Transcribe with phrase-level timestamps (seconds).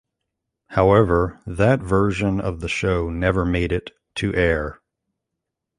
[0.69, 4.81] However, that version of the show never made it to air.